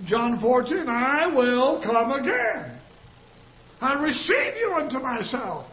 [0.06, 2.80] John 14, I will come again
[3.82, 5.68] and receive you unto myself,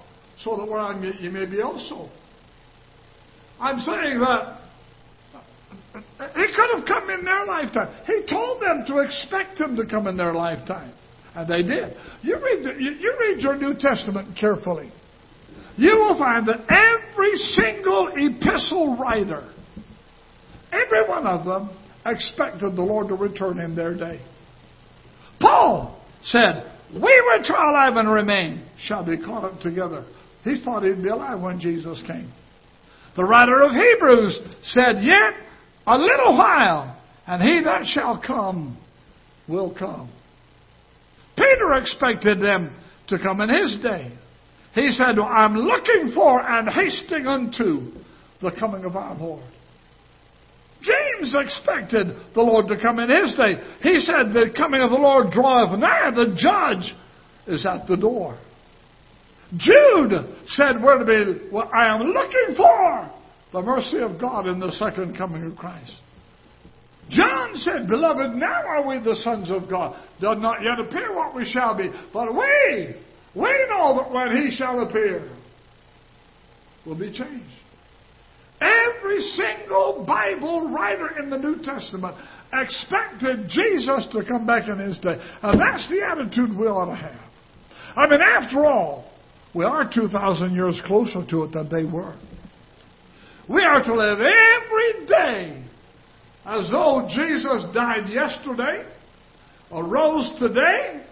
[0.44, 2.08] so that where I am, you may be also.
[3.60, 4.60] I'm saying that
[6.34, 7.94] he could have come in their lifetime.
[8.06, 10.92] He told them to expect him to come in their lifetime.
[11.34, 11.94] And they did.
[12.22, 14.90] You read, the, you, you read your New Testament carefully.
[15.76, 19.52] You will find that every single epistle writer,
[20.72, 21.76] every one of them,
[22.06, 24.20] expected the Lord to return in their day.
[25.40, 30.04] Paul said, We which are alive and remain shall be caught up together.
[30.44, 32.32] He thought he'd be alive when Jesus came.
[33.16, 35.34] The writer of Hebrews said, Yet
[35.86, 38.78] a little while, and he that shall come
[39.48, 40.10] will come.
[41.36, 42.74] Peter expected them
[43.08, 44.12] to come in his day.
[44.74, 47.90] He said, I'm looking for and hasting unto
[48.40, 49.44] the coming of our Lord.
[50.80, 53.54] James expected the Lord to come in his day.
[53.82, 56.94] He said, The coming of the Lord draweth nigh, the judge
[57.46, 58.38] is at the door.
[59.56, 60.12] Jude
[60.46, 63.10] said, We're to be, well, I am looking for
[63.52, 65.92] the mercy of God in the second coming of Christ.
[67.10, 69.96] John said, Beloved, now are we the sons of God.
[70.20, 72.94] Does not yet appear what we shall be, but we,
[73.34, 75.28] we know that when he shall appear,
[76.86, 77.46] will be changed.
[78.60, 82.14] Every single Bible writer in the New Testament
[82.52, 85.18] expected Jesus to come back in his day.
[85.42, 87.20] And that's the attitude we ought to have.
[87.96, 89.09] I mean, after all,
[89.54, 92.14] we are 2,000 years closer to it than they were.
[93.48, 95.64] We are to live every day
[96.46, 98.84] as though Jesus died yesterday,
[99.72, 101.02] arose today,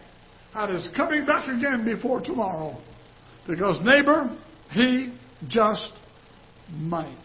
[0.55, 2.76] and is coming back again before tomorrow.
[3.47, 4.36] Because, neighbor,
[4.70, 5.12] he
[5.49, 5.93] just
[6.70, 7.16] might.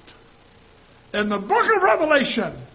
[1.13, 2.65] In the book of Revelation,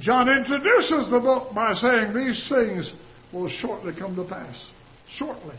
[0.00, 2.92] John introduces the book by saying these things
[3.32, 4.56] will shortly come to pass.
[5.10, 5.54] Shortly.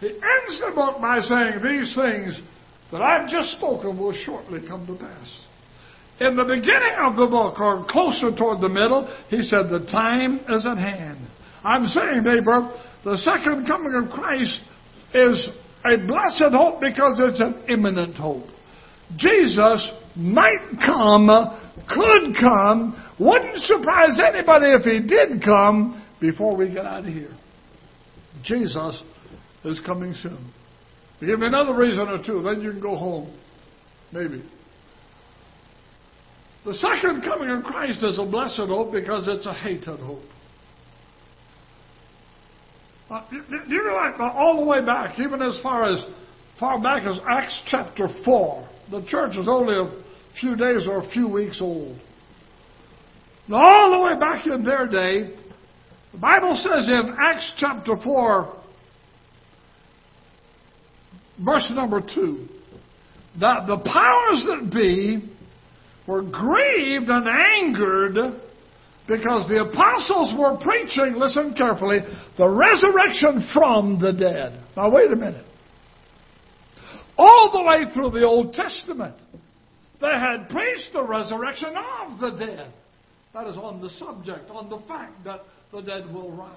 [0.00, 2.40] He ends the book by saying these things
[2.92, 5.36] that I've just spoken will shortly come to pass.
[6.20, 10.40] In the beginning of the book, or closer toward the middle, he said, The time
[10.48, 11.26] is at hand.
[11.64, 12.72] I'm saying, neighbor,
[13.04, 14.60] the second coming of Christ
[15.12, 15.48] is
[15.84, 18.46] a blessed hope because it's an imminent hope.
[19.16, 21.28] Jesus might come,
[21.88, 27.34] could come, wouldn't surprise anybody if he did come before we get out of here.
[28.42, 29.02] Jesus
[29.66, 30.52] is coming soon.
[31.20, 33.36] Give me another reason or two, then you can go home.
[34.12, 34.42] Maybe.
[36.64, 40.22] The second coming of Christ is a blessed hope because it's a hated hope.
[43.08, 46.04] Uh, you, realize uh, all the way back, even as far as
[46.58, 50.02] far back as Acts chapter four, the church is only a
[50.40, 51.98] few days or a few weeks old.
[53.48, 55.36] Now, all the way back in their day,
[56.12, 58.52] the Bible says in Acts chapter four,
[61.44, 62.46] verse number two,
[63.40, 65.32] that the powers that be
[66.06, 68.40] were grieved and angered
[69.08, 71.98] because the apostles were preaching, listen carefully,
[72.36, 74.60] the resurrection from the dead.
[74.76, 75.44] Now, wait a minute.
[77.16, 79.14] All the way through the Old Testament,
[80.00, 82.72] they had preached the resurrection of the dead.
[83.32, 86.52] That is on the subject, on the fact that the dead will rise.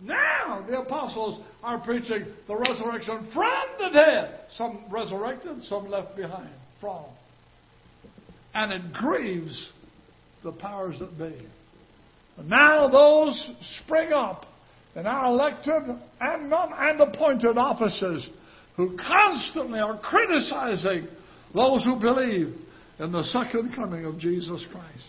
[0.00, 4.40] Now the apostles are preaching the resurrection from the dead.
[4.56, 6.50] Some resurrected, some left behind.
[6.80, 7.04] From
[8.54, 9.70] and it grieves
[10.42, 11.34] the powers that be.
[12.36, 13.50] But now those
[13.82, 14.46] spring up
[14.94, 15.82] in our elected
[16.20, 18.28] and non and appointed offices
[18.76, 21.08] who constantly are criticizing
[21.54, 22.54] those who believe
[22.98, 25.04] in the second coming of Jesus Christ.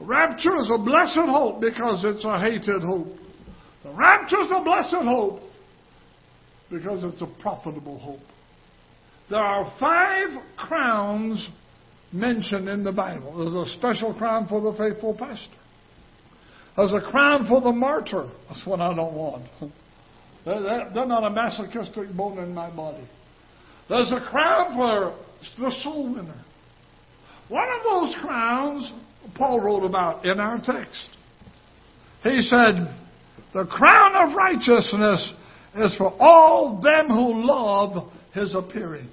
[0.00, 3.08] Rapture is a blessed hope because it's a hated hope.
[3.84, 5.40] The rapture is a blessed hope
[6.70, 8.20] because it's a profitable hope.
[9.28, 11.48] There are five crowns
[12.12, 13.38] mentioned in the Bible.
[13.38, 15.54] There's a special crown for the faithful pastor.
[16.76, 18.28] There's a crown for the martyr.
[18.48, 19.46] That's what I don't want.
[20.44, 23.06] They're not a masochistic bone in my body.
[23.88, 25.18] There's a crown for
[25.58, 26.42] the soul winner.
[27.48, 28.90] One of those crowns
[29.34, 31.10] Paul wrote about in our text.
[32.22, 32.94] He said,
[33.54, 35.32] The crown of righteousness
[35.76, 39.08] is for all them who love his appearing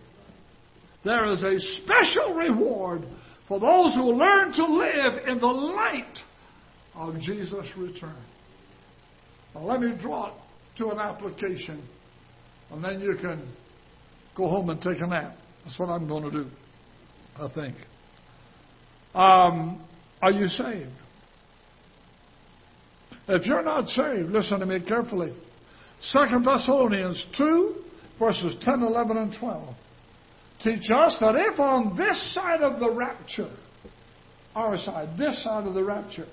[1.08, 3.04] there is a special reward
[3.48, 6.18] for those who learn to live in the light
[6.96, 8.22] of Jesus' return.
[9.56, 10.34] Now, let me draw it
[10.80, 11.82] to an application,
[12.72, 13.50] and then you can
[14.36, 15.38] go home and take a nap.
[15.64, 16.50] That's what I'm going to do,
[17.38, 17.76] I think.
[19.16, 19.82] Um,
[20.22, 20.92] are you saved?
[23.28, 25.34] If you're not saved, listen to me carefully.
[26.02, 27.76] Second Thessalonians 2,
[28.20, 29.76] verses 10, 11, and 12
[30.64, 33.56] teach us that if on this side of the rapture,
[34.56, 36.26] our side, this side of the rapture,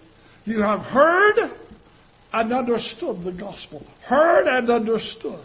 [0.44, 1.36] you have heard
[2.32, 5.44] and understood the gospel, heard and understood,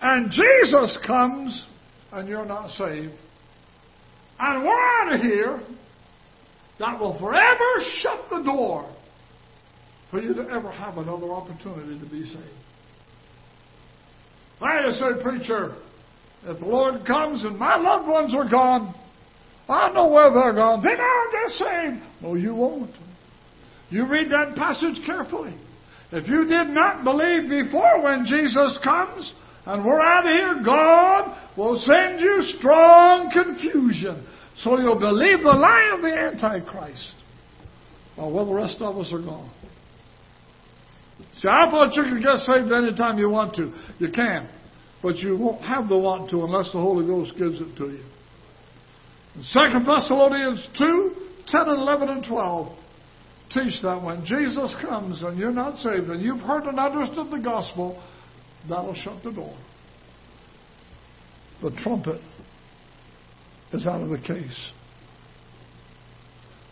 [0.00, 1.66] and Jesus comes
[2.12, 3.12] and you're not saved,
[4.38, 5.60] and we're out of here,
[6.80, 7.64] that will forever
[8.02, 8.90] shut the door
[10.10, 12.60] for you to ever have another opportunity to be saved.
[14.60, 15.76] I say, preacher,
[16.44, 18.94] if the Lord comes and my loved ones are gone,
[19.68, 20.82] I know where they're gone.
[20.82, 22.22] Then I'll get saved.
[22.22, 22.90] No, you won't.
[23.90, 25.54] You read that passage carefully.
[26.12, 29.32] If you did not believe before when Jesus comes
[29.66, 34.26] and we're out of here, God will send you strong confusion.
[34.62, 37.14] So you'll believe the lie of the Antichrist.
[38.16, 39.50] Well, well, the rest of us are gone.
[41.38, 43.72] See, I thought you could get saved anytime you want to.
[43.98, 44.48] You can.
[45.02, 48.04] But you won't have the want to unless the Holy Ghost gives it to you.
[49.34, 51.14] In 2 Thessalonians 2,
[51.46, 52.76] 10 and 11 and 12
[53.50, 57.42] teach that when Jesus comes and you're not saved and you've heard and understood the
[57.42, 58.00] gospel,
[58.68, 59.56] that'll shut the door.
[61.62, 62.20] The trumpet
[63.72, 64.72] is out of the case.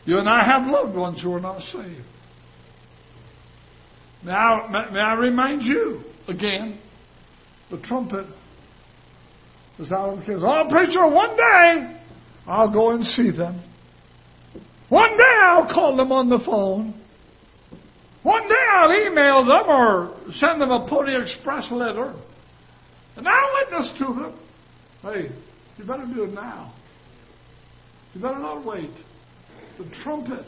[0.05, 2.05] You and I have loved ones who are not saved.
[4.25, 6.81] Now, may I remind you again,
[7.71, 8.27] the trumpet
[9.79, 10.39] is out of the case.
[10.41, 12.01] Oh, preacher, one day
[12.47, 13.63] I'll go and see them.
[14.89, 16.95] One day I'll call them on the phone.
[18.23, 22.15] One day I'll email them or send them a Pony Express letter.
[23.17, 24.41] And I'll witness to them.
[25.03, 25.29] Hey,
[25.77, 26.75] you better do it now.
[28.15, 28.91] You better not wait.
[29.79, 30.45] The trumpet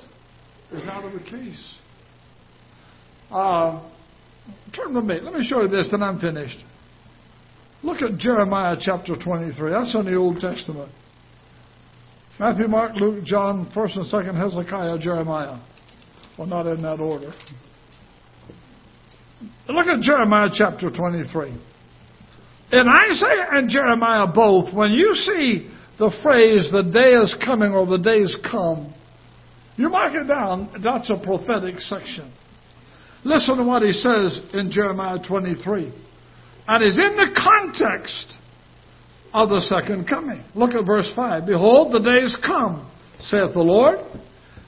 [0.72, 1.74] is out of the case.
[3.30, 3.88] Uh,
[4.74, 5.20] turn to me.
[5.22, 6.58] Let me show you this, and I'm finished.
[7.82, 9.70] Look at Jeremiah chapter 23.
[9.70, 10.90] That's in the Old Testament.
[12.38, 15.60] Matthew, Mark, Luke, John, 1st and 2nd Hezekiah, Jeremiah.
[16.38, 17.32] Well, not in that order.
[19.68, 21.48] Look at Jeremiah chapter 23.
[22.72, 25.70] In Isaiah and Jeremiah both, when you see
[26.00, 28.92] the phrase, the day is coming or the days come,
[29.76, 30.72] you mark it down.
[30.82, 32.32] That's a prophetic section.
[33.22, 35.92] Listen to what he says in Jeremiah 23.
[36.68, 38.32] And is in the context
[39.34, 40.42] of the second coming.
[40.54, 41.44] Look at verse 5.
[41.44, 42.90] Behold, the days come,
[43.20, 43.98] saith the Lord,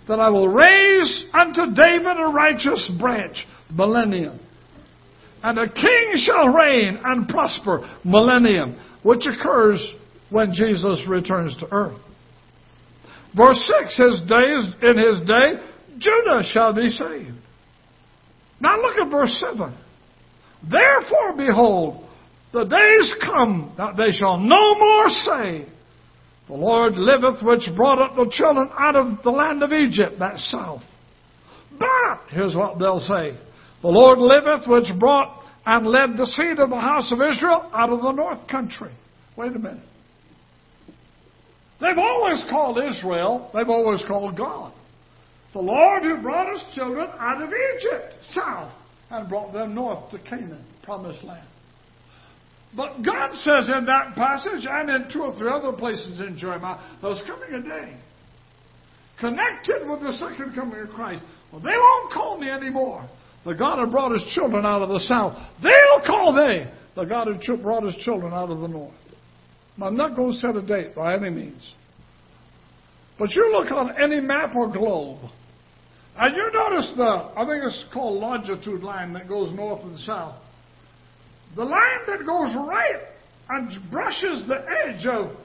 [0.09, 4.39] that I will raise unto David a righteous branch, millennium.
[5.43, 9.83] And a king shall reign and prosper, millennium, which occurs
[10.33, 12.01] when Jesus returns to earth.
[13.37, 15.63] Verse 6, his days, in his day,
[15.99, 17.37] Judah shall be saved.
[18.61, 19.75] Now look at verse 7.
[20.71, 22.09] Therefore, behold,
[22.53, 25.67] the days come that they shall no more say,
[26.49, 30.37] The Lord liveth which brought up the children out of the land of Egypt, that
[30.39, 30.83] south.
[31.79, 33.37] But, here's what they'll say,
[33.81, 37.91] The Lord liveth which brought and led the seed of the house of Israel out
[37.91, 38.93] of the north country.
[39.37, 39.89] Wait a minute.
[41.83, 44.73] They've always called Israel, they've always called God.
[45.53, 48.73] The Lord who brought his children out of Egypt, south,
[49.11, 51.47] and brought them north to Canaan, promised land.
[52.77, 56.79] But God says in that passage and in two or three other places in Jeremiah,
[57.03, 57.97] there's coming a day
[59.19, 61.25] connected with the second coming of Christ.
[61.53, 63.09] Well, they won't call me anymore.
[63.45, 65.37] The God who brought his children out of the south.
[65.63, 66.65] They'll call me
[66.95, 68.95] the God who brought his children out of the north.
[69.81, 71.75] I'm not going to set a date by any means.
[73.19, 75.21] But you look on any map or globe,
[76.19, 80.35] and you notice the, I think it's called longitude line that goes north and south.
[81.57, 83.03] The line that goes right
[83.49, 85.37] and brushes the edge of,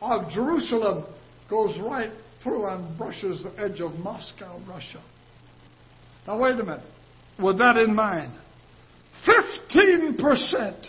[0.00, 1.06] of Jerusalem
[1.48, 2.10] goes right
[2.42, 5.02] through and brushes the edge of Moscow, Russia.
[6.26, 6.80] Now, wait a minute.
[7.38, 8.32] With that in mind,
[9.26, 10.88] 15%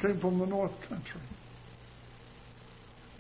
[0.03, 1.21] came from the North Country.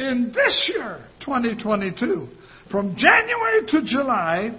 [0.00, 2.26] In this year, 2022,
[2.70, 4.50] from January to July,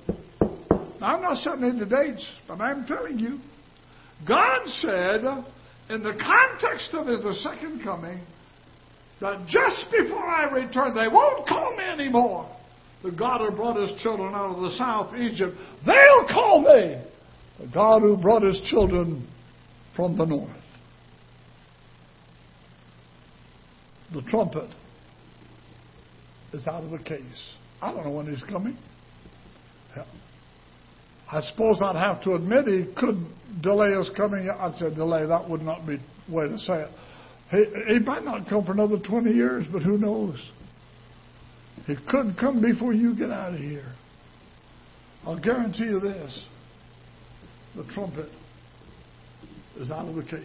[0.99, 3.39] Now, I'm not setting any dates, but I'm telling you,
[4.27, 5.23] God said,
[5.89, 8.21] in the context of the second coming,
[9.19, 12.49] that just before I return, they won't call me anymore.
[13.03, 15.55] The God who brought his children out of the south, Egypt,
[15.85, 17.03] they'll call me
[17.59, 19.27] the God who brought his children
[19.95, 20.49] from the north.
[24.13, 24.69] The trumpet
[26.53, 27.55] is out of the case.
[27.81, 28.77] I don't know when he's coming.
[31.31, 33.25] I suppose I'd have to admit he could
[33.61, 34.49] delay his coming.
[34.49, 35.25] I'd say delay.
[35.25, 36.89] That would not be the way to say it.
[37.51, 40.35] He, he might not come for another 20 years, but who knows?
[41.87, 43.93] He could come before you get out of here.
[45.25, 46.45] I'll guarantee you this
[47.75, 48.29] the trumpet
[49.77, 50.41] is out of the case.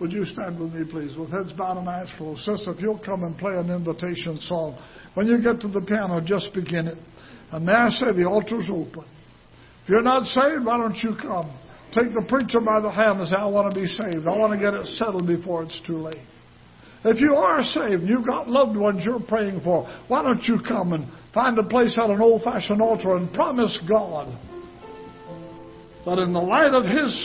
[0.00, 2.40] Would you stand with me, please, with heads bowed and eyes closed?
[2.40, 4.78] Sister, if you'll come and play an invitation song.
[5.14, 6.98] When you get to the piano, just begin it.
[7.52, 9.04] And may I say, the altar's open.
[9.84, 11.52] If you're not saved, why don't you come?
[11.92, 14.26] Take the preacher by the hand and say, I want to be saved.
[14.26, 16.24] I want to get it settled before it's too late.
[17.04, 20.58] If you are saved and you've got loved ones you're praying for, why don't you
[20.66, 24.28] come and find a place at an old fashioned altar and promise God
[26.06, 27.22] that in the light of His